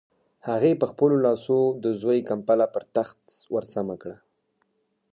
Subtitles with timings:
[0.47, 3.21] هغې په خپلو لاسو د زوی کمپله پر تخت
[3.55, 4.17] ورسمه کړه.